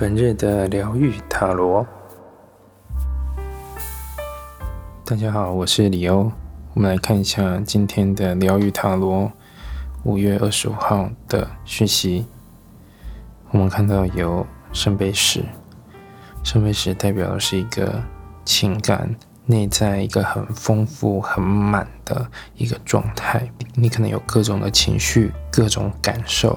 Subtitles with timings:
[0.00, 1.84] 本日的疗愈塔罗，
[5.04, 6.30] 大家好，我是李欧。
[6.74, 9.32] 我们来看一下今天的疗愈塔罗，
[10.04, 12.24] 五月二十五号的讯息。
[13.50, 15.44] 我们看到有圣杯十，
[16.44, 18.00] 圣杯十代表的是一个
[18.44, 19.12] 情感
[19.46, 22.24] 内在一个很丰富、很满的
[22.54, 23.50] 一个状态。
[23.74, 26.56] 你可能有各种的情绪、各种感受。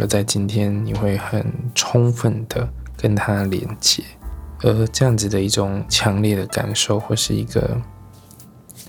[0.00, 2.68] 而在今天，你会很充分的
[3.04, 4.02] 跟他连接，
[4.62, 7.78] 而这样子的一种强烈的感受，或是一个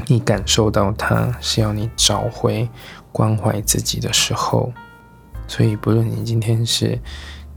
[0.08, 2.70] 你感受到他是要你找回
[3.12, 4.72] 关怀自己的时候，
[5.50, 6.98] 所以不论你今天是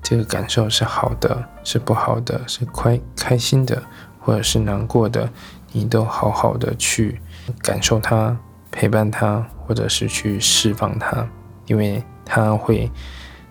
[0.02, 3.80] 这个感受是好的，是不好的，是快开心的，
[4.18, 5.30] 或者是难过的，
[5.70, 7.20] 你都好好的去
[7.62, 8.36] 感受他，
[8.72, 11.24] 陪伴他，或者是去释放他，
[11.66, 12.90] 因为他会。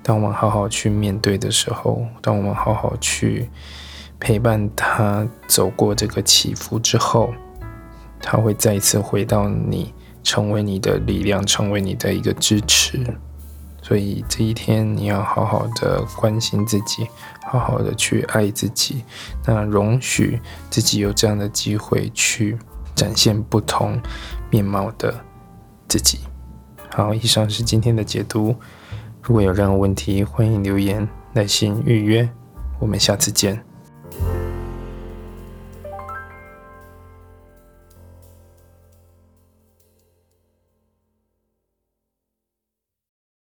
[0.07, 3.49] 当我们好好去面对的时候，当我们好好去
[4.21, 7.33] 陪伴他走过这个起伏之后，
[8.21, 13.05] 他会再一次回到你，成为你的力量，成为你的一个支持。
[13.81, 17.05] 所以这一天你要好好的关心自己，
[17.43, 19.03] 好好的去爱自己，
[19.45, 22.57] 那容许自己有这样的机会去
[22.95, 24.01] 展现不同
[24.49, 25.13] 面貌的
[25.89, 26.19] 自己。
[26.91, 28.55] 好，以上是今天的解读。
[29.27, 32.27] 如果有任何问题，欢迎留言、耐心预约。
[32.79, 33.66] 我们下次见。